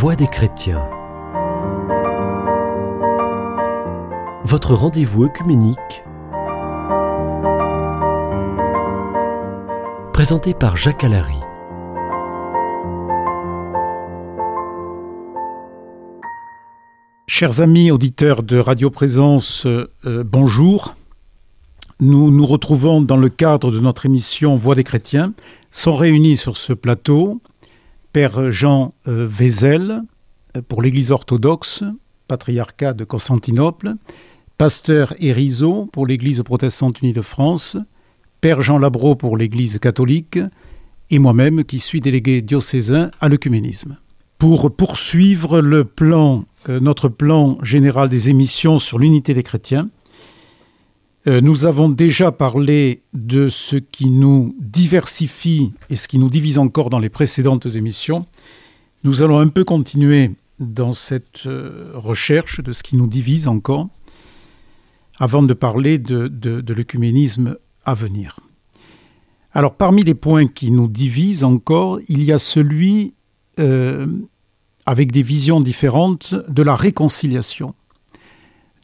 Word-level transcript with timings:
Voix 0.00 0.16
des 0.16 0.28
chrétiens. 0.28 0.88
Votre 4.44 4.72
rendez-vous 4.72 5.24
œcuménique. 5.24 5.76
Présenté 10.14 10.54
par 10.54 10.78
Jacques 10.78 11.04
Allary. 11.04 11.36
Chers 17.26 17.60
amis 17.60 17.90
auditeurs 17.90 18.42
de 18.42 18.56
Radio 18.56 18.88
Présence, 18.88 19.66
euh, 19.66 19.86
bonjour. 20.24 20.94
Nous 22.00 22.30
nous 22.30 22.46
retrouvons 22.46 23.02
dans 23.02 23.18
le 23.18 23.28
cadre 23.28 23.70
de 23.70 23.80
notre 23.80 24.06
émission 24.06 24.56
Voix 24.56 24.74
des 24.74 24.84
chrétiens. 24.84 25.34
Sont 25.70 25.94
réunis 25.94 26.38
sur 26.38 26.56
ce 26.56 26.72
plateau 26.72 27.42
Père 28.12 28.50
Jean 28.50 28.94
euh, 29.06 29.26
Vézel 29.28 30.02
euh, 30.56 30.62
pour 30.66 30.82
l'Église 30.82 31.12
orthodoxe, 31.12 31.84
patriarcat 32.26 32.92
de 32.92 33.04
Constantinople, 33.04 33.94
Pasteur 34.58 35.14
Erizo 35.20 35.88
pour 35.92 36.06
l'Église 36.06 36.42
protestante 36.42 37.00
unie 37.02 37.12
de 37.12 37.22
France, 37.22 37.76
Père 38.40 38.62
Jean 38.62 38.78
Labro 38.78 39.14
pour 39.14 39.36
l'Église 39.36 39.78
catholique, 39.78 40.40
et 41.10 41.18
moi-même 41.18 41.64
qui 41.64 41.78
suis 41.78 42.00
délégué 42.00 42.42
diocésain 42.42 43.10
à 43.20 43.28
l'œcuménisme. 43.28 43.96
Pour 44.38 44.74
poursuivre 44.74 45.60
le 45.60 45.84
plan, 45.84 46.44
euh, 46.68 46.80
notre 46.80 47.08
plan 47.08 47.58
général 47.62 48.08
des 48.08 48.28
émissions 48.28 48.78
sur 48.78 48.98
l'unité 48.98 49.34
des 49.34 49.42
chrétiens, 49.44 49.88
nous 51.26 51.66
avons 51.66 51.90
déjà 51.90 52.32
parlé 52.32 53.02
de 53.12 53.48
ce 53.48 53.76
qui 53.76 54.08
nous 54.08 54.56
diversifie 54.58 55.72
et 55.90 55.96
ce 55.96 56.08
qui 56.08 56.18
nous 56.18 56.30
divise 56.30 56.56
encore 56.56 56.88
dans 56.88 56.98
les 56.98 57.10
précédentes 57.10 57.66
émissions. 57.66 58.26
Nous 59.04 59.22
allons 59.22 59.38
un 59.38 59.48
peu 59.48 59.64
continuer 59.64 60.30
dans 60.60 60.92
cette 60.92 61.46
euh, 61.46 61.90
recherche 61.94 62.60
de 62.60 62.72
ce 62.72 62.82
qui 62.82 62.96
nous 62.96 63.06
divise 63.06 63.48
encore, 63.48 63.88
avant 65.18 65.42
de 65.42 65.54
parler 65.54 65.98
de, 65.98 66.28
de, 66.28 66.72
l'œcuménisme 66.74 67.56
à 67.84 67.94
venir. 67.94 68.40
Alors 69.52 69.74
parmi 69.74 70.02
les 70.02 70.14
points 70.14 70.46
qui 70.46 70.70
nous 70.70 70.86
divisent 70.86 71.44
encore, 71.44 71.98
il 72.08 72.22
y 72.22 72.30
a 72.30 72.38
celui, 72.38 73.14
euh, 73.58 74.06
avec 74.86 75.12
des 75.12 75.22
visions 75.22 75.60
différentes, 75.60 76.34
de 76.48 76.62
la 76.62 76.76
réconciliation 76.76 77.74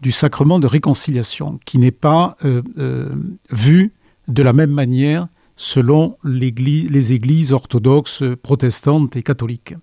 du 0.00 0.12
sacrement 0.12 0.58
de 0.58 0.66
réconciliation, 0.66 1.58
qui 1.64 1.78
n'est 1.78 1.91
pas 1.91 2.36
euh, 2.44 2.62
euh, 2.78 3.08
vu 3.50 3.92
de 4.28 4.42
la 4.42 4.53
même 4.53 4.70
manière 4.70 5.28
selon 5.56 6.19
les 6.22 7.12
églises 7.12 7.53
orthodoxes, 7.53 8.22
protestantes 8.42 9.16
et 9.16 9.22
catholiques. 9.22 9.75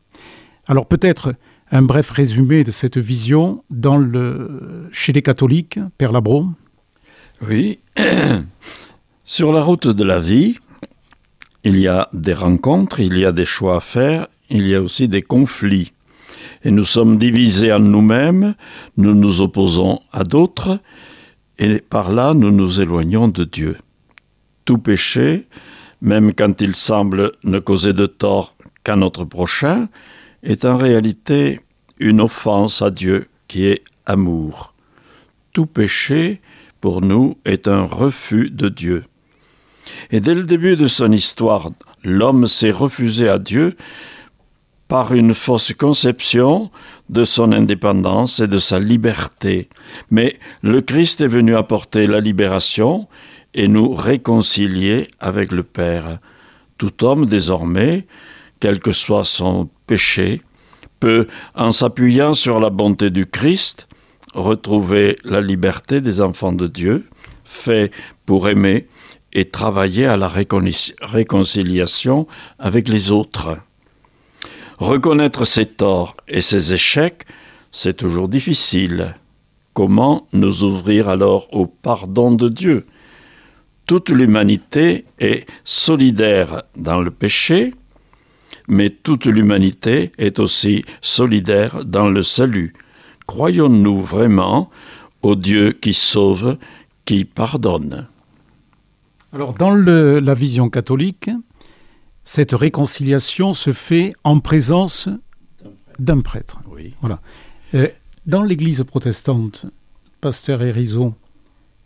Alors 0.67 0.85
peut-être 0.85 1.33
un 1.71 1.81
bref 1.81 2.11
résumé 2.11 2.63
de 2.63 2.71
cette 2.71 2.99
vision 2.99 3.63
dans 3.71 3.97
le, 3.97 4.87
chez 4.91 5.13
les 5.13 5.23
catholiques, 5.23 5.79
Père 5.97 6.11
Labro. 6.11 6.45
Oui, 7.41 7.79
sur 9.25 9.51
la 9.51 9.63
route 9.63 9.87
de 9.87 10.03
la 10.03 10.19
vie, 10.19 10.59
il 11.63 11.79
y 11.79 11.87
a 11.87 12.09
des 12.13 12.33
rencontres, 12.33 12.99
il 12.99 13.17
y 13.17 13.25
a 13.25 13.31
des 13.31 13.45
choix 13.45 13.77
à 13.77 13.79
faire, 13.79 14.27
il 14.49 14.67
y 14.67 14.75
a 14.75 14.81
aussi 14.81 15.07
des 15.07 15.23
conflits 15.23 15.92
et 16.63 16.71
nous 16.71 16.85
sommes 16.85 17.17
divisés 17.17 17.73
en 17.73 17.79
nous-mêmes, 17.79 18.55
nous 18.97 19.13
nous 19.13 19.41
opposons 19.41 19.99
à 20.11 20.23
d'autres, 20.23 20.79
et 21.59 21.79
par 21.79 22.11
là 22.11 22.33
nous 22.33 22.51
nous 22.51 22.81
éloignons 22.81 23.27
de 23.27 23.43
Dieu. 23.43 23.77
Tout 24.65 24.77
péché, 24.77 25.47
même 26.01 26.33
quand 26.33 26.61
il 26.61 26.75
semble 26.75 27.33
ne 27.43 27.59
causer 27.59 27.93
de 27.93 28.05
tort 28.05 28.55
qu'à 28.83 28.95
notre 28.95 29.25
prochain, 29.25 29.89
est 30.41 30.65
en 30.65 30.77
réalité 30.77 31.61
une 31.99 32.21
offense 32.21 32.81
à 32.81 32.89
Dieu 32.89 33.27
qui 33.47 33.65
est 33.65 33.83
amour. 34.05 34.73
Tout 35.53 35.65
péché, 35.65 36.41
pour 36.81 37.01
nous, 37.01 37.37
est 37.45 37.67
un 37.67 37.83
refus 37.83 38.49
de 38.49 38.69
Dieu. 38.69 39.03
Et 40.11 40.19
dès 40.19 40.33
le 40.33 40.43
début 40.43 40.75
de 40.75 40.87
son 40.87 41.11
histoire, 41.11 41.71
l'homme 42.03 42.47
s'est 42.47 42.71
refusé 42.71 43.29
à 43.29 43.37
Dieu 43.37 43.75
par 44.87 45.13
une 45.13 45.33
fausse 45.33 45.73
conception 45.73 46.69
de 47.09 47.25
son 47.25 47.51
indépendance 47.51 48.39
et 48.39 48.47
de 48.47 48.57
sa 48.57 48.79
liberté. 48.79 49.69
Mais 50.11 50.37
le 50.61 50.81
Christ 50.81 51.21
est 51.21 51.27
venu 51.27 51.55
apporter 51.55 52.05
la 52.07 52.19
libération 52.19 53.07
et 53.53 53.67
nous 53.67 53.93
réconcilier 53.93 55.07
avec 55.19 55.51
le 55.51 55.63
Père. 55.63 56.19
Tout 56.77 57.03
homme, 57.03 57.25
désormais, 57.25 58.07
quel 58.59 58.79
que 58.79 58.91
soit 58.91 59.25
son 59.25 59.69
péché, 59.87 60.41
peut, 60.99 61.27
en 61.55 61.71
s'appuyant 61.71 62.33
sur 62.33 62.59
la 62.59 62.69
bonté 62.69 63.09
du 63.09 63.25
Christ, 63.25 63.87
retrouver 64.33 65.17
la 65.23 65.41
liberté 65.41 66.01
des 66.01 66.21
enfants 66.21 66.53
de 66.53 66.67
Dieu, 66.67 67.05
fait 67.43 67.91
pour 68.25 68.47
aimer 68.49 68.87
et 69.33 69.49
travailler 69.49 70.05
à 70.05 70.17
la 70.17 70.29
réconciliation 70.29 72.27
avec 72.59 72.87
les 72.87 73.11
autres. 73.11 73.57
Reconnaître 74.77 75.45
ses 75.45 75.65
torts 75.65 76.17
et 76.27 76.41
ses 76.41 76.73
échecs, 76.73 77.25
c'est 77.71 77.95
toujours 77.95 78.27
difficile. 78.27 79.15
Comment 79.73 80.27
nous 80.33 80.63
ouvrir 80.63 81.09
alors 81.09 81.47
au 81.51 81.65
pardon 81.65 82.31
de 82.31 82.49
Dieu? 82.49 82.85
Toute 83.85 84.09
l'humanité 84.09 85.05
est 85.19 85.45
solidaire 85.63 86.63
dans 86.77 87.01
le 87.01 87.11
péché, 87.11 87.73
mais 88.67 88.89
toute 88.89 89.25
l'humanité 89.25 90.11
est 90.17 90.39
aussi 90.39 90.85
solidaire 91.01 91.83
dans 91.83 92.09
le 92.09 92.23
salut. 92.23 92.73
Croyons-nous 93.27 94.01
vraiment 94.01 94.69
au 95.21 95.35
Dieu 95.35 95.71
qui 95.73 95.93
sauve, 95.93 96.57
qui 97.05 97.25
pardonne? 97.25 98.07
Alors 99.33 99.53
dans 99.53 99.73
la 99.73 100.33
vision 100.33 100.69
catholique, 100.69 101.29
cette 102.23 102.53
réconciliation 102.53 103.53
se 103.53 103.73
fait 103.73 104.13
en 104.23 104.39
présence 104.39 105.09
d'un 105.99 106.21
prêtre. 106.21 106.59
Voilà. 107.01 107.19
Euh, 107.73 107.87
dans 108.25 108.43
l'Église 108.43 108.83
protestante, 108.83 109.65
pasteur 110.21 110.61
Hérisot, 110.61 111.13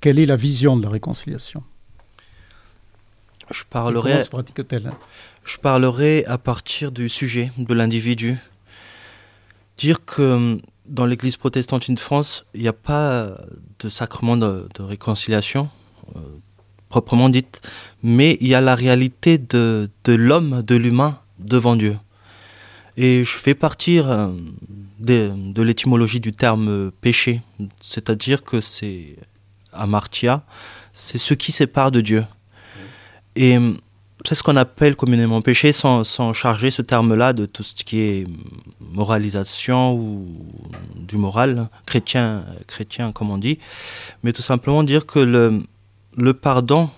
quelle 0.01 0.19
est 0.19 0.25
la 0.25 0.35
vision 0.35 0.77
de 0.77 0.83
la 0.83 0.89
réconciliation? 0.89 1.63
Je 3.49 3.63
parlerai, 3.69 4.11
comment 4.11 4.23
se 4.23 4.29
pratique-t-elle? 4.29 4.91
Je 5.43 5.57
parlerai 5.57 6.25
à 6.25 6.37
partir 6.37 6.91
du 6.91 7.09
sujet, 7.09 7.51
de 7.57 7.73
l'individu. 7.73 8.37
Dire 9.77 10.03
que 10.05 10.21
hum, 10.21 10.61
dans 10.85 11.05
l'Église 11.05 11.37
protestante 11.37 11.89
de 11.89 11.99
France, 11.99 12.45
il 12.53 12.61
n'y 12.61 12.67
a 12.67 12.73
pas 12.73 13.37
de 13.79 13.89
sacrement 13.89 14.37
de, 14.37 14.67
réconciliation. 14.79 15.69
Euh, 16.87 16.97
proprement 16.97 17.29
dite, 17.29 17.61
mais 18.03 18.37
il 18.41 18.47
y 18.47 18.55
a 18.55 18.61
la 18.61 18.75
réalité 18.75 19.37
de, 19.37 19.89
de 20.03 20.13
l'homme, 20.13 20.61
de 20.61 20.75
l'humain 20.75 21.19
devant 21.39 21.75
Dieu. 21.75 21.97
Et 22.95 23.23
je 23.23 23.37
fais 23.37 23.53
partir 23.53 24.09
euh, 24.09 24.27
de, 24.99 25.31
de 25.35 25.61
l'étymologie 25.61 26.19
du 26.19 26.33
terme 26.33 26.91
péché, 27.01 27.41
c'est-à-dire 27.81 28.43
que 28.43 28.61
c'est 28.61 29.15
amartia, 29.73 30.43
c'est 30.93 31.17
ce 31.17 31.33
qui 31.33 31.51
sépare 31.51 31.91
de 31.91 32.01
Dieu. 32.01 32.25
Et 33.35 33.57
c'est 34.25 34.33
ce 34.33 34.41
qu'on 34.41 34.55
appelle 34.55 34.95
communément 34.95 35.41
péché 35.41 35.71
sans, 35.71 36.03
sans 36.03 36.33
charger 36.33 36.71
ce 36.71 36.81
terme-là 36.81 37.33
de 37.33 37.45
tout 37.45 37.61
ce 37.61 37.75
qui 37.75 37.99
est 37.99 38.23
moralisation 38.79 39.93
ou 39.93 40.25
du 40.95 41.17
moral 41.17 41.69
chrétien, 41.85 42.45
chrétien 42.65 43.11
comme 43.11 43.29
on 43.29 43.37
dit, 43.37 43.59
mais 44.23 44.33
tout 44.33 44.41
simplement 44.41 44.81
dire 44.81 45.05
que 45.05 45.19
le, 45.19 45.61
le 46.17 46.33
pardon 46.33 46.89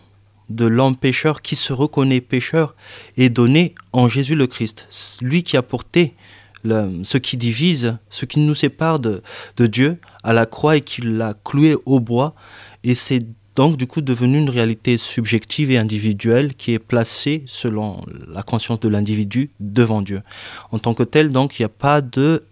de 0.49 0.65
l'homme 0.65 0.95
pécheur 0.95 1.41
qui 1.41 1.55
se 1.55 1.73
reconnaît 1.73 2.21
pécheur 2.21 2.75
est 3.17 3.29
donné 3.29 3.75
en 3.91 4.07
Jésus 4.07 4.35
le 4.35 4.47
Christ. 4.47 4.87
Lui 5.21 5.43
qui 5.43 5.57
a 5.57 5.61
porté 5.61 6.15
ce 6.65 7.17
qui 7.17 7.37
divise, 7.37 7.97
ce 8.09 8.25
qui 8.25 8.39
nous 8.39 8.55
sépare 8.55 8.99
de, 8.99 9.21
de 9.57 9.67
Dieu 9.67 9.99
à 10.23 10.33
la 10.33 10.45
croix 10.45 10.77
et 10.77 10.81
qui 10.81 11.01
l'a 11.01 11.33
cloué 11.43 11.75
au 11.85 11.99
bois. 11.99 12.33
Et 12.83 12.95
c'est 12.95 13.19
donc 13.59 13.75
du 13.75 13.87
coup 13.87 13.99
devenu 13.99 14.37
une 14.37 14.49
réalité 14.49 14.97
subjective 14.97 15.69
et 15.69 15.77
individuelle 15.77 16.53
qui 16.55 16.71
est 16.71 16.79
placée 16.79 17.43
selon 17.45 18.05
la 18.29 18.41
conscience 18.41 18.79
de 18.79 18.87
l'individu 18.87 19.49
devant 19.59 20.01
Dieu. 20.01 20.21
En 20.71 20.79
tant 20.79 20.93
que 20.93 21.03
tel, 21.03 21.33
donc, 21.33 21.59
il 21.59 21.63
n'y 21.63 21.65
a 21.65 21.75
pas 21.87 21.99
de 21.99 22.45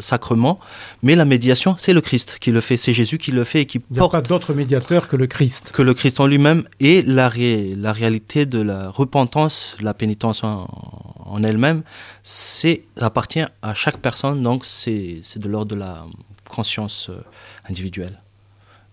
sacrement, 0.00 0.58
mais 1.04 1.14
la 1.14 1.24
médiation, 1.24 1.76
c'est 1.78 1.92
le 1.92 2.00
Christ 2.00 2.38
qui 2.40 2.50
le 2.50 2.60
fait, 2.60 2.76
c'est 2.76 2.92
Jésus 2.92 3.18
qui 3.18 3.30
le 3.30 3.44
fait 3.44 3.60
et 3.60 3.66
qui 3.66 3.78
porte... 3.78 3.90
Il 3.92 4.00
n'y 4.00 4.06
a 4.06 4.08
pas 4.08 4.20
d'autre 4.22 4.54
médiateur 4.54 5.06
que 5.06 5.14
le 5.14 5.28
Christ. 5.28 5.70
Que 5.72 5.82
le 5.82 5.94
Christ 5.94 6.18
en 6.18 6.26
lui-même 6.26 6.64
et 6.80 7.02
la, 7.02 7.30
la 7.76 7.92
réalité 7.92 8.44
de 8.44 8.60
la 8.60 8.90
repentance, 8.90 9.76
la 9.80 9.94
pénitence 9.94 10.42
en, 10.42 10.66
en 11.26 11.44
elle-même, 11.44 11.82
c'est 12.24 12.82
appartient 13.00 13.46
à 13.62 13.72
chaque 13.72 13.98
personne, 13.98 14.42
donc 14.42 14.66
c'est 14.66 15.20
de 15.36 15.48
l'ordre 15.48 15.76
de 15.76 15.80
la 15.80 16.06
conscience 16.48 17.08
euh, 17.08 17.22
individuelle 17.68 18.18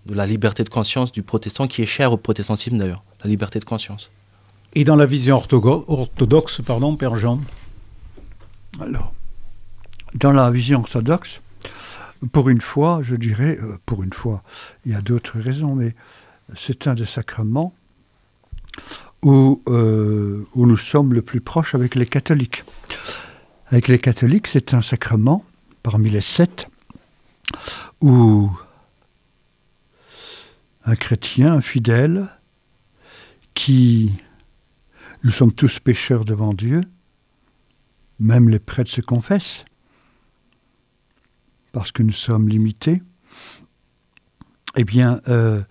de 0.06 0.14
la 0.14 0.26
liberté 0.26 0.64
de 0.64 0.70
conscience 0.70 1.12
du 1.12 1.24
protestant 1.24 1.68
qui 1.68 1.82
est 1.82 1.88
cher 1.88 2.14
au 2.14 2.18
protestantisme 2.18 2.78
d'ailleurs, 2.78 3.04
la 3.24 3.30
liberté 3.30 3.60
de 3.60 3.66
conscience. 3.66 4.12
Et 4.74 4.84
dans 4.84 4.96
la 4.96 5.06
vision 5.06 5.38
orthodoxe, 5.38 6.62
pardon, 6.66 6.96
Père 6.96 7.16
Jean? 7.16 7.40
Alors, 8.82 9.14
dans 10.16 10.32
la 10.32 10.52
vision 10.52 10.80
orthodoxe, 10.80 11.42
pour 12.32 12.50
une 12.50 12.62
fois, 12.62 13.02
je 13.02 13.16
dirais, 13.16 13.58
euh, 13.62 13.78
pour 13.86 14.04
une 14.04 14.14
fois, 14.14 14.44
il 14.86 14.92
y 14.92 14.96
a 14.96 15.02
d'autres 15.02 15.40
raisons, 15.40 15.76
mais 15.76 15.96
c'est 16.56 16.88
un 16.88 16.94
des 16.94 17.06
sacrements 17.06 17.74
où, 19.24 19.62
euh, 19.68 20.46
où 20.54 20.66
nous 20.66 20.78
sommes 20.78 21.14
le 21.14 21.22
plus 21.22 21.42
proches 21.42 21.74
avec 21.74 21.96
les 21.96 22.06
catholiques. 22.06 22.64
Avec 23.68 23.88
les 23.88 24.00
catholiques, 24.00 24.48
c'est 24.48 24.74
un 24.74 24.82
sacrement 24.82 25.44
parmi 25.84 26.10
les 26.10 26.22
sept 26.22 26.68
où 28.02 28.50
un 30.86 30.96
chrétien, 30.96 31.54
un 31.54 31.62
fidèle, 31.62 32.28
qui 33.54 34.12
nous 35.24 35.32
sommes 35.32 35.54
tous 35.54 35.80
pécheurs 35.80 36.26
devant 36.26 36.54
Dieu, 36.54 36.82
même 38.20 38.50
les 38.50 38.60
prêtres 38.60 38.92
se 38.92 39.02
confessent, 39.02 39.66
parce 41.72 41.92
que 41.92 42.04
nous 42.04 42.14
sommes 42.14 42.48
limités, 42.48 43.02
eh 44.76 44.84
bien, 44.84 45.22
euh, 45.28 45.62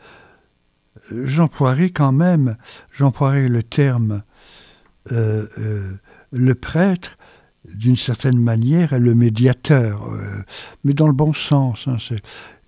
j'emploierai 1.11 1.91
quand 1.91 2.13
même, 2.13 2.57
j'emploierai 2.93 3.49
le 3.49 3.63
terme 3.63 4.23
euh, 5.13 5.47
euh, 5.59 5.93
le 6.33 6.55
prêtre, 6.55 7.17
d'une 7.73 7.97
certaine 7.97 8.39
manière, 8.39 8.93
est 8.93 8.99
le 8.99 9.15
médiateur, 9.15 10.11
mais 10.83 10.93
dans 10.93 11.07
le 11.07 11.15
bon 11.15 11.33
sens. 11.33 11.87
Hein, 11.89 11.97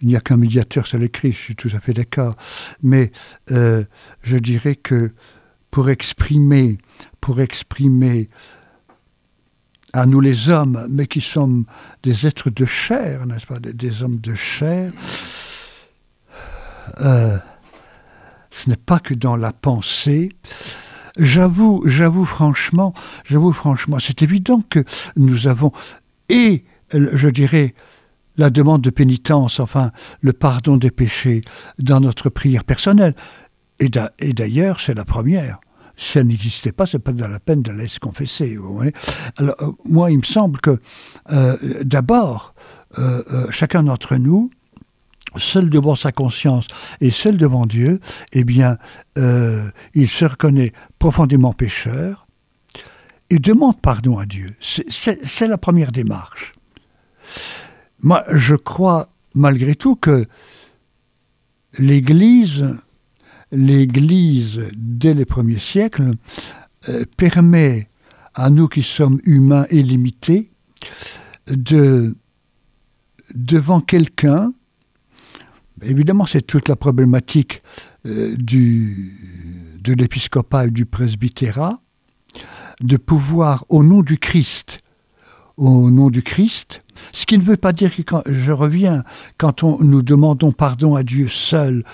il 0.01 0.09
n'y 0.09 0.17
a 0.17 0.21
qu'un 0.21 0.37
médiateur, 0.37 0.87
c'est 0.87 0.99
le 0.99 1.09
Christ, 1.09 1.37
je 1.39 1.43
suis 1.43 1.57
tout 1.57 1.71
à 1.75 1.81
fait 1.81 1.95
d'accord. 1.95 2.37
Mais 2.83 3.13
je 3.49 4.37
dirais 4.37 4.77
que 4.77 5.13
pour 5.71 5.91
exprimer, 5.91 6.79
pour 7.21 7.41
exprimer 7.41 8.29
à 9.93 10.07
nous 10.07 10.21
les 10.21 10.49
hommes, 10.49 10.87
mais 10.91 11.07
qui 11.07 11.21
sommes 11.21 11.65
des 12.03 12.27
êtres 12.27 12.51
de 12.51 12.65
chair, 12.65 13.27
n'est-ce 13.27 13.47
pas, 13.47 13.59
des, 13.59 14.03
hommes 14.03 14.19
de 14.19 14.35
chair, 14.35 14.93
euh, 17.01 17.39
ce 18.51 18.71
n'est 18.71 18.77
pas 18.77 18.99
que 18.99 19.15
dans 19.15 19.37
la 19.37 19.53
pensée. 19.53 20.29
J'avoue, 21.19 21.83
j'avoue 21.87 22.27
franchement, 22.27 22.93
j'avoue 23.25 23.53
franchement, 23.53 23.99
c'est 23.99 24.23
évident 24.23 24.63
que 24.69 24.85
nous 25.17 25.49
avons 25.49 25.73
et, 26.29 26.65
je 26.93 27.29
dirais, 27.29 27.75
la 28.37 28.51
demande 28.51 28.83
de 28.83 28.91
pénitence, 28.91 29.61
enfin, 29.61 29.93
le 30.21 30.33
pardon 30.33 30.77
des 30.77 30.91
péchés 30.91 31.41
dans 31.79 32.01
notre 32.01 32.29
prière 32.29 32.65
personnelle. 32.65 33.15
Et 33.79 34.33
d'ailleurs, 34.33 34.81
c'est 34.81 34.95
la 34.95 35.05
première 35.05 35.59
si 35.97 36.13
ça 36.13 36.25
n'existait 36.25 36.73
pas, 36.73 36.87
c'est 36.87 36.99
pas 36.99 37.13
de 37.13 37.25
la 37.25 37.41
peine 37.41 37.63
de 37.63 37.73
laisser 37.73 37.99
confesser. 37.99 38.59
Alors, 39.39 39.57
euh, 39.63 39.73
moi, 39.85 40.11
il 40.11 40.19
me 40.19 40.25
semble 40.25 40.61
que 40.61 40.79
euh, 41.33 41.57
d'abord, 41.83 42.55
euh, 42.99 43.51
chacun 43.51 43.83
d'entre 43.83 44.17
nous, 44.17 44.51
seul 45.37 45.71
devant 45.71 45.95
sa 45.95 46.13
conscience 46.13 46.67
et 47.01 47.11
seul 47.11 47.37
devant 47.37 47.67
Dieu, 47.67 48.01
eh 48.33 48.45
bien, 48.45 48.79
il 49.17 50.09
se 50.09 50.25
reconnaît 50.25 50.73
profondément 50.99 51.53
pécheur 51.53 52.27
et 53.29 53.39
demande 53.39 53.81
pardon 53.81 54.19
à 54.19 54.25
Dieu. 54.25 54.49
C'est 54.61 55.47
la 55.47 55.59
première 55.59 55.93
démarche. 55.93 56.53
Moi, 58.07 58.23
je 58.33 58.55
crois 58.55 59.09
malgré 59.35 59.75
tout 59.75 59.97
que 59.97 60.27
l'Église 61.77 62.65
l'Église, 63.51 64.63
dès 64.77 65.13
les 65.13 65.25
premiers 65.25 65.59
siècles, 65.59 66.13
euh, 66.89 67.05
permet 67.17 67.89
à 68.35 68.49
nous 68.49 68.69
qui 68.69 68.85
sommes 68.85 69.21
humains 69.25 69.67
et 69.71 69.83
limités, 69.83 70.53
de, 71.49 72.17
devant 73.35 73.81
quelqu'un, 73.81 74.53
évidemment 75.83 76.27
c'est 76.27 76.43
toute 76.43 76.69
la 76.69 76.77
problématique 76.77 77.61
euh, 78.07 78.37
de 78.37 79.93
l'épiscopat 79.93 80.67
et 80.67 80.71
du 80.71 80.87
presbytérat, 80.87 81.81
de 82.83 82.97
pouvoir, 82.99 83.65
au 83.69 83.83
nom 83.83 84.03
du 84.03 84.17
Christ, 84.17 84.79
au 85.57 85.91
nom 85.91 86.11
du 86.11 86.23
Christ, 86.23 86.83
ce 87.13 87.27
qui 87.27 87.39
ne 87.39 87.43
veut 87.43 87.57
pas 87.57 87.73
dire 87.73 87.95
que, 87.95 88.03
quand, 88.03 88.23
je 88.27 88.53
reviens, 88.53 89.05
quand 89.39 89.63
on, 89.63 89.79
nous 89.83 90.03
demandons 90.03 90.53
pardon 90.53 90.95
à 90.95 91.03
Dieu 91.03 91.29
seul, 91.29 91.85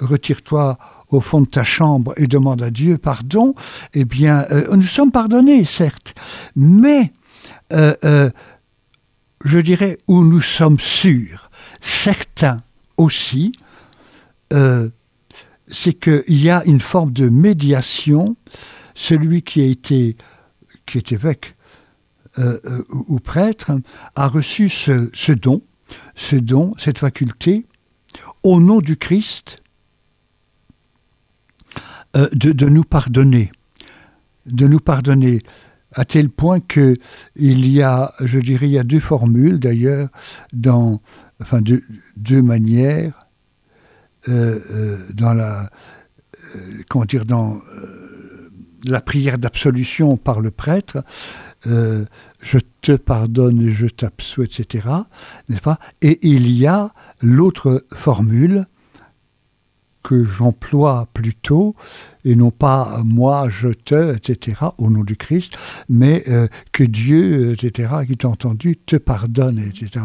retire-toi 0.00 0.78
au 1.08 1.20
fond 1.20 1.40
de 1.40 1.46
ta 1.46 1.62
chambre 1.62 2.14
et 2.16 2.26
demande 2.26 2.62
à 2.62 2.70
Dieu 2.70 2.98
pardon, 2.98 3.54
eh 3.94 4.04
bien, 4.04 4.46
euh, 4.50 4.74
nous 4.74 4.82
sommes 4.82 5.12
pardonnés, 5.12 5.64
certes, 5.64 6.14
mais 6.56 7.12
euh, 7.72 7.94
euh, 8.04 8.30
je 9.44 9.58
dirais 9.58 9.98
où 10.08 10.24
nous 10.24 10.40
sommes 10.40 10.80
sûrs, 10.80 11.50
certains 11.80 12.58
aussi, 12.96 13.52
c'est 15.68 15.92
qu'il 15.92 16.42
y 16.42 16.48
a 16.48 16.64
une 16.64 16.80
forme 16.80 17.12
de 17.12 17.28
médiation. 17.28 18.36
Celui 18.94 19.42
qui 19.42 19.60
est 19.60 21.12
évêque 21.12 21.55
ou 22.90 23.18
prêtre 23.20 23.72
a 24.14 24.28
reçu 24.28 24.68
ce, 24.68 25.32
don, 25.32 25.62
ce 26.14 26.36
don, 26.36 26.74
cette 26.78 26.98
faculté, 26.98 27.66
au 28.42 28.60
nom 28.60 28.80
du 28.80 28.96
Christ, 28.96 29.56
euh, 32.16 32.28
de, 32.32 32.66
nous 32.66 32.84
pardonner, 32.84 33.52
de 34.46 34.66
nous 34.66 34.80
pardonner, 34.80 35.38
à 35.92 36.04
tel 36.04 36.30
point 36.30 36.60
que 36.60 36.94
il 37.36 37.68
y 37.68 37.82
a, 37.82 38.12
je 38.20 38.38
dirais, 38.38 38.66
il 38.66 38.72
y 38.72 38.78
a 38.78 38.84
deux 38.84 39.00
formules 39.00 39.58
d'ailleurs, 39.58 40.08
dans, 40.52 41.00
enfin 41.40 41.60
deux, 41.60 42.42
manières, 42.42 43.26
euh, 44.28 44.58
euh, 44.70 45.06
dans 45.12 45.34
la, 45.34 45.70
comment 46.88 47.04
dire, 47.04 47.24
dans 47.26 47.60
la 48.84 49.00
prière 49.00 49.38
d'absolution 49.38 50.16
par 50.16 50.40
le 50.40 50.50
prêtre, 50.50 51.02
je 51.66 52.58
te 52.80 52.92
pardonne 52.92 53.60
et 53.62 53.72
je 53.72 53.86
t'absous, 53.86 54.42
etc. 54.42 54.88
N'est-ce 55.48 55.62
pas? 55.62 55.78
Et 56.02 56.18
il 56.22 56.50
y 56.50 56.66
a 56.66 56.92
l'autre 57.22 57.84
formule 57.92 58.66
que 60.06 60.22
j'emploie 60.24 61.08
plutôt, 61.14 61.74
et 62.24 62.36
non 62.36 62.52
pas 62.52 63.00
moi, 63.04 63.48
je 63.50 63.70
te, 63.70 64.14
etc., 64.14 64.58
au 64.78 64.88
nom 64.88 65.02
du 65.02 65.16
Christ, 65.16 65.54
mais 65.88 66.22
euh, 66.28 66.46
que 66.70 66.84
Dieu, 66.84 67.54
etc., 67.54 67.92
qui 68.06 68.16
t'a 68.16 68.28
entendu, 68.28 68.76
te 68.76 68.94
pardonne, 68.94 69.58
etc. 69.58 70.04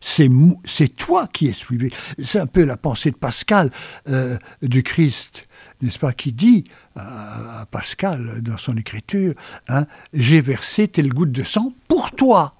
C'est 0.00 0.96
toi 0.96 1.26
qui 1.26 1.48
es 1.48 1.52
suivi. 1.52 1.88
C'est 2.22 2.38
un 2.38 2.46
peu 2.46 2.64
la 2.64 2.76
pensée 2.76 3.10
de 3.10 3.16
Pascal 3.16 3.70
euh, 4.08 4.38
du 4.62 4.82
Christ, 4.82 5.48
n'est-ce 5.82 5.98
pas, 5.98 6.12
qui 6.12 6.32
dit 6.32 6.64
à, 6.94 7.66
Pascal 7.70 8.40
dans 8.40 8.56
son 8.56 8.76
écriture 8.76 9.34
hein, 9.68 9.86
J'ai 10.12 10.40
versé 10.40 10.86
telle 10.88 11.08
goutte 11.08 11.32
de 11.32 11.42
sang 11.42 11.72
pour 11.88 12.12
toi. 12.12 12.54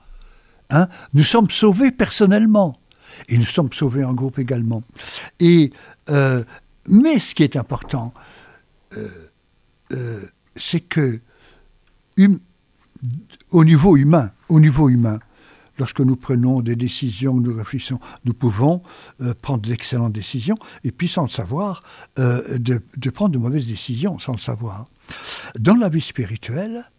Hein, 0.71 0.89
nous 1.15 1.25
sommes 1.25 1.51
sauvés 1.51 1.93
personnellement. 1.93 2.77
Et 3.29 3.39
nous 3.39 3.45
sommes 3.45 3.73
sauvés 3.73 4.05
en 4.05 4.13
groupe 4.13 4.39
également. 4.39 4.83
Euh, 5.41 6.45
mais 6.87 7.19
ce 7.19 7.35
qui 7.35 7.43
est 7.43 7.57
important, 7.57 8.13
euh, 8.97 10.21
c'est 10.57 10.81
que 10.81 11.21
hum, 12.19 12.39
au 13.51 13.65
niveau 13.65 13.97
humain, 13.97 14.33
au 14.49 14.61
niveau 14.61 14.89
humain, 14.89 15.21
lorsque 15.79 16.01
nous 16.01 16.17
prenons 16.17 16.61
des 16.61 16.77
décisions, 16.77 17.35
nous 17.35 17.57
réfléchissons, 17.57 18.01
nous 18.25 18.35
pouvons 18.35 18.83
euh, 19.21 19.35
prendre 19.41 19.67
d'excellentes 19.67 20.13
décisions, 20.13 20.59
et 20.85 20.91
puis 20.91 21.09
sans 21.09 21.23
le 21.23 21.31
savoir, 21.31 21.83
euh, 22.19 22.59
de, 22.59 23.11
prendre 23.11 23.33
de 23.33 23.39
mauvaises 23.39 23.67
décisions 23.67 24.19
sans 24.19 24.33
le 24.33 24.39
savoir. 24.39 24.87
Dans 25.59 25.77
la 25.77 25.89
vie 25.89 26.01
spirituelle, 26.01 26.91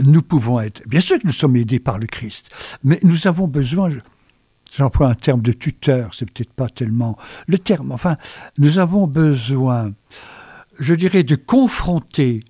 nous 0.00 0.22
pouvons 0.22 0.60
être, 0.60 0.86
bien 0.88 1.00
sûr 1.00 1.18
que 1.18 1.26
nous 1.26 1.32
sommes 1.32 1.56
aidés 1.56 1.80
par 1.80 1.98
le 1.98 2.06
Christ, 2.06 2.50
mais 2.82 2.98
nous 3.02 3.26
avons 3.26 3.46
besoin, 3.46 3.90
j'emploie 4.74 5.08
un 5.08 5.14
terme 5.14 5.42
de 5.42 5.52
tuteur, 5.52 6.14
c'est 6.14 6.30
peut-être 6.30 6.52
pas 6.52 6.68
tellement 6.68 7.16
le 7.46 7.58
terme, 7.58 7.92
enfin, 7.92 8.16
nous 8.58 8.78
avons 8.78 9.06
besoin, 9.06 9.92
je 10.78 10.94
dirais, 10.94 11.24
de 11.24 11.36
confronter 11.36 12.40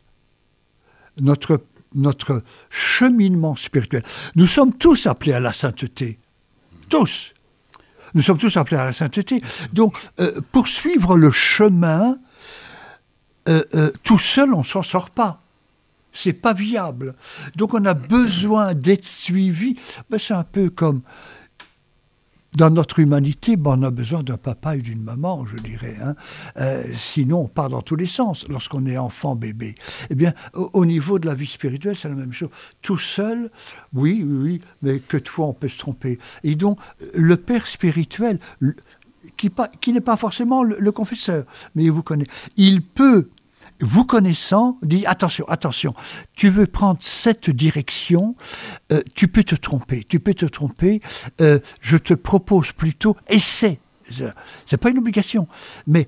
notre 1.21 1.61
notre 1.95 2.43
cheminement 2.71 3.57
spirituel. 3.57 4.03
Nous 4.37 4.47
sommes 4.47 4.73
tous 4.73 5.07
appelés 5.07 5.33
à 5.33 5.41
la 5.41 5.53
sainteté. 5.53 6.19
Tous. 6.89 7.33
Nous 8.15 8.23
sommes 8.23 8.39
tous 8.39 8.57
appelés 8.57 8.77
à 8.77 8.85
la 8.85 8.93
sainteté. 8.93 9.41
Donc, 9.73 9.97
euh, 10.21 10.41
poursuivre 10.53 11.17
le 11.17 11.31
chemin, 11.31 12.19
euh, 13.49 13.65
euh, 13.75 13.91
tout 14.03 14.19
seul, 14.19 14.53
on 14.55 14.59
ne 14.59 14.65
s'en 14.65 14.83
sort 14.83 15.11
pas. 15.11 15.41
C'est 16.13 16.35
pas 16.35 16.53
viable. 16.53 17.15
Donc, 17.57 17.73
on 17.73 17.85
a 17.87 17.95
besoin 17.95 18.75
d'être 18.75 19.07
suivi. 19.07 19.77
Ben, 20.11 20.19
c'est 20.19 20.35
un 20.35 20.45
peu 20.45 20.69
comme 20.69 21.01
dans 22.57 22.71
notre 22.71 22.99
humanité, 22.99 23.57
ben, 23.57 23.79
on 23.79 23.83
a 23.83 23.91
besoin 23.91 24.23
d'un 24.23 24.37
papa 24.37 24.77
et 24.77 24.81
d'une 24.81 25.03
maman, 25.03 25.47
je 25.47 25.57
dirais. 25.57 25.97
Hein. 26.03 26.15
Euh, 26.59 26.83
sinon, 26.97 27.43
on 27.43 27.49
part 27.49 27.71
dans 27.71 27.83
tous 27.83 27.97
les 27.97 28.07
sens 28.07 28.47
lorsqu'on 28.49 28.87
est 28.87 28.99
enfant, 28.99 29.37
bébé. 29.37 29.75
Eh 30.11 30.15
bien, 30.15 30.35
au, 30.55 30.85
niveau 30.85 31.19
de 31.19 31.27
la 31.27 31.35
vie 31.35 31.47
spirituelle, 31.47 31.97
c'est 31.97 32.09
la 32.09 32.15
même 32.15 32.33
chose. 32.33 32.51
Tout 32.83 32.99
seul, 32.99 33.51
oui, 33.95 34.23
oui, 34.27 34.39
oui, 34.43 34.61
mais 34.83 34.99
que 34.99 35.17
de 35.17 35.29
fois 35.29 35.47
on 35.47 35.55
peut 35.55 35.69
se 35.69 35.79
tromper. 35.79 36.19
Et 36.45 36.55
donc, 36.55 36.79
le 37.15 37.37
père 37.37 37.67
spirituel, 37.67 38.39
qui, 39.37 39.93
n'est 39.93 40.01
pas 40.01 40.17
forcément 40.17 40.63
le 40.63 40.93
confesseur, 40.93 41.45
mais 41.75 41.85
il 41.85 41.93
vous 41.93 42.03
connaît, 42.03 42.27
il 42.57 42.83
peut 42.83 43.29
vous 43.83 44.05
connaissant, 44.05 44.79
dit 44.83 45.05
attention, 45.07 45.47
attention, 45.49 45.95
tu 46.37 46.49
veux 46.49 46.67
prendre 46.67 46.99
cette 47.01 47.51
direction, 47.51 48.37
euh, 48.93 49.03
tu 49.15 49.29
peux 49.29 49.45
te 49.45 49.55
tromper, 49.55 50.05
tu 50.05 50.21
peux 50.21 50.35
te 50.35 50.47
tromper, 50.47 51.01
euh, 51.41 51.59
je 51.81 51.97
te 51.97 52.15
propose 52.15 52.73
plutôt, 52.73 53.17
essaie. 53.29 53.79
C'est 54.67 54.77
pas 54.77 54.91
une 54.91 54.99
obligation, 54.99 55.49
mais 55.87 56.07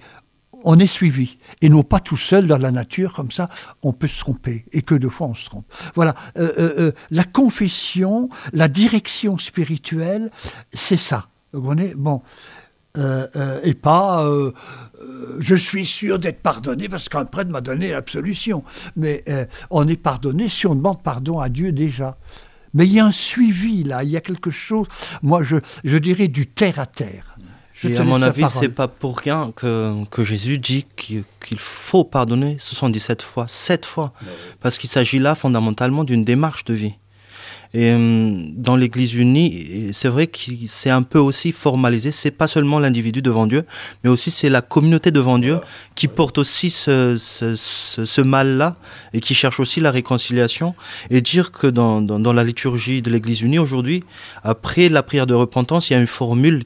on 0.62 0.78
est 0.78 0.86
suivi 0.86 1.38
et 1.62 1.68
non 1.68 1.82
pas 1.82 2.00
tout 2.00 2.16
seul 2.16 2.46
dans 2.46 2.58
la 2.58 2.70
nature 2.70 3.12
comme 3.12 3.30
ça 3.30 3.50
on 3.82 3.92
peut 3.92 4.06
se 4.06 4.18
tromper 4.18 4.64
et 4.72 4.80
que 4.80 4.94
de 4.94 5.08
fois 5.10 5.26
on 5.26 5.34
se 5.34 5.44
trompe 5.44 5.66
voilà 5.94 6.14
euh, 6.38 6.92
la 7.10 7.24
confession 7.24 8.30
la 8.54 8.68
direction 8.68 9.36
spirituelle 9.36 10.30
c'est 10.72 10.96
ça 10.96 11.28
vous 11.54 11.60
comprenez? 11.60 11.94
Bon 11.94 12.22
euh, 12.96 13.26
euh, 13.34 13.60
et 13.64 13.74
pas 13.74 14.24
euh, 14.24 14.52
je 15.40 15.56
suis 15.56 15.84
sûr 15.84 16.20
d'être 16.20 16.40
pardonné 16.40 16.88
parce 16.88 17.08
qu'un 17.08 17.24
prêtre 17.24 17.50
m'a 17.50 17.60
donné 17.60 17.90
l'absolution. 17.90 18.62
Mais 18.96 19.24
on 19.70 19.88
est 19.88 20.00
pardonné 20.00 20.48
si 20.48 20.66
on 20.66 20.76
demande 20.76 21.02
pardon 21.02 21.40
à 21.40 21.48
Dieu 21.48 21.72
déjà. 21.72 22.16
Mais 22.72 22.86
il 22.86 22.92
y 22.92 23.00
a 23.00 23.06
un 23.06 23.12
suivi 23.12 23.82
là, 23.82 24.04
il 24.04 24.10
y 24.10 24.16
a 24.16 24.20
quelque 24.20 24.50
chose, 24.50 24.86
moi 25.22 25.42
je, 25.42 25.56
je 25.84 25.96
dirais 25.96 26.28
du 26.28 26.46
terre 26.46 26.78
à 26.78 26.86
terre. 26.86 27.36
et 27.84 27.96
à 27.96 28.02
mon 28.02 28.20
avis, 28.20 28.46
c'est 28.48 28.68
pas 28.68 28.88
pour 28.88 29.18
rien 29.18 29.52
que, 29.54 30.04
que 30.06 30.24
Jésus 30.24 30.58
dit 30.58 30.84
qu'il 30.96 31.24
faut 31.58 32.04
pardonner 32.04 32.56
77 32.58 33.22
fois, 33.22 33.46
7 33.48 33.84
fois, 33.84 34.12
parce 34.60 34.78
qu'il 34.78 34.90
s'agit 34.90 35.20
là 35.20 35.34
fondamentalement 35.34 36.02
d'une 36.02 36.24
démarche 36.24 36.64
de 36.64 36.74
vie. 36.74 36.94
Et 37.74 37.90
euh, 37.90 38.46
dans 38.54 38.76
l'Église 38.76 39.14
unie, 39.14 39.90
c'est 39.92 40.06
vrai 40.06 40.28
que 40.28 40.38
c'est 40.68 40.90
un 40.90 41.02
peu 41.02 41.18
aussi 41.18 41.50
formalisé. 41.50 42.12
C'est 42.12 42.30
pas 42.30 42.46
seulement 42.46 42.78
l'individu 42.78 43.20
devant 43.20 43.48
Dieu, 43.48 43.64
mais 44.04 44.10
aussi 44.10 44.30
c'est 44.30 44.48
la 44.48 44.62
communauté 44.62 45.10
devant 45.10 45.40
Dieu 45.40 45.58
qui 45.96 46.06
porte 46.06 46.38
aussi 46.38 46.70
ce, 46.70 47.16
ce, 47.16 47.56
ce, 47.56 48.20
mal-là 48.20 48.76
et 49.12 49.20
qui 49.20 49.34
cherche 49.34 49.58
aussi 49.58 49.80
la 49.80 49.90
réconciliation. 49.90 50.76
Et 51.10 51.20
dire 51.20 51.50
que 51.50 51.66
dans, 51.66 52.00
dans, 52.00 52.20
dans 52.20 52.32
la 52.32 52.44
liturgie 52.44 53.02
de 53.02 53.10
l'Église 53.10 53.40
unie 53.40 53.58
aujourd'hui, 53.58 54.04
après 54.44 54.88
la 54.88 55.02
prière 55.02 55.26
de 55.26 55.34
repentance, 55.34 55.90
il 55.90 55.94
y 55.94 55.96
a 55.96 56.00
une 56.00 56.06
formule 56.06 56.62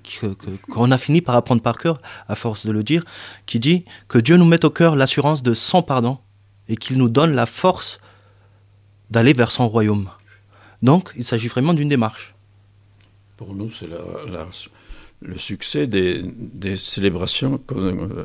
qu'on 0.71 0.91
a 0.91 0.99
fini 0.99 1.23
par 1.23 1.37
apprendre 1.37 1.62
par 1.62 1.79
cœur, 1.79 2.03
à 2.29 2.35
force 2.35 2.67
de 2.67 2.71
le 2.73 2.83
dire, 2.83 3.03
qui 3.47 3.59
dit 3.59 3.87
que 4.09 4.19
Dieu 4.19 4.37
nous 4.37 4.45
met 4.45 4.62
au 4.62 4.71
cœur 4.71 4.95
l'assurance 4.95 5.43
de 5.43 5.55
son 5.55 5.81
pardon 5.81 6.19
et 6.69 6.77
qu'il 6.77 6.99
nous 6.99 7.09
donne 7.09 7.35
la 7.35 7.47
force 7.47 7.99
d'aller 9.11 9.33
vers 9.33 9.50
son 9.50 9.71
royaume. 9.71 10.11
Donc, 10.83 11.13
il 11.17 11.25
s'agit 11.25 11.49
vraiment 11.49 11.75
d'une 11.75 11.89
démarche. 11.89 12.35
Pour 13.37 13.55
nous, 13.55 13.71
c'est 13.71 13.89
le 15.21 15.39
succès 15.39 15.87
des, 15.87 16.77
célébrations 16.77 17.61
euh, 17.73 18.25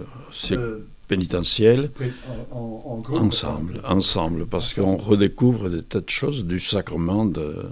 euh, 0.52 0.88
pénitentielles 1.08 1.92
ensemble, 2.52 3.82
ensemble, 3.88 4.46
parce 4.46 4.74
qu'on 4.74 4.98
redécouvre 4.98 5.70
des 5.70 5.84
tas 5.84 6.02
de 6.02 6.10
choses 6.10 6.46
du 6.46 6.60
sacrement 6.60 7.26
de. 7.26 7.66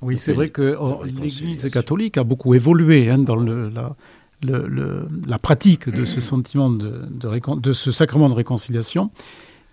Oui, 0.00 0.18
c'est 0.18 0.32
vrai 0.32 0.50
que 0.50 0.76
oh, 0.78 1.02
l'Église 1.04 1.68
catholique 1.70 2.18
a 2.18 2.24
beaucoup 2.24 2.54
évolué 2.54 3.08
hein, 3.08 3.18
dans 3.18 3.36
le, 3.36 3.68
la, 3.70 3.94
la, 4.42 5.38
pratique 5.38 5.88
de 5.88 6.04
ce 6.04 6.20
sentiment 6.20 6.70
de, 6.70 7.02
de 7.08 7.72
ce 7.72 7.92
sacrement 7.92 8.28
de 8.28 8.34
réconciliation. 8.34 9.10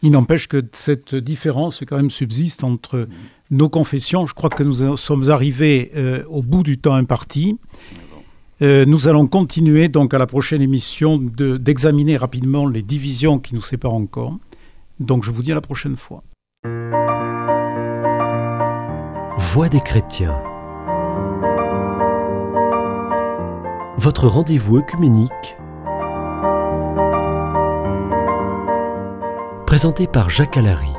Il 0.01 0.11
n'empêche 0.11 0.47
que 0.47 0.63
cette 0.71 1.15
différence 1.15 1.83
quand 1.87 1.97
même 1.97 2.09
subsiste 2.09 2.63
entre 2.63 3.07
nos 3.51 3.69
confessions. 3.69 4.25
Je 4.25 4.33
crois 4.33 4.49
que 4.49 4.63
nous 4.63 4.97
sommes 4.97 5.29
arrivés 5.29 5.91
euh, 5.95 6.23
au 6.29 6.41
bout 6.41 6.63
du 6.63 6.77
temps 6.77 6.93
imparti. 6.93 7.57
Euh, 8.61 8.85
nous 8.85 9.07
allons 9.07 9.27
continuer 9.27 9.87
donc 9.87 10.13
à 10.13 10.17
la 10.17 10.27
prochaine 10.27 10.61
émission 10.61 11.17
d'examiner 11.17 12.17
rapidement 12.17 12.67
les 12.67 12.81
divisions 12.81 13.39
qui 13.39 13.55
nous 13.55 13.61
séparent 13.61 13.93
encore. 13.93 14.37
Donc 14.99 15.23
je 15.23 15.31
vous 15.31 15.43
dis 15.43 15.51
à 15.51 15.55
la 15.55 15.61
prochaine 15.61 15.95
fois. 15.95 16.23
Voix 19.37 19.69
des 19.69 19.79
chrétiens. 19.79 20.37
Votre 23.97 24.27
rendez-vous 24.27 24.77
œcuménique. 24.77 25.57
Présenté 29.79 30.07
par 30.07 30.29
Jacques 30.29 30.57
Allary. 30.57 30.98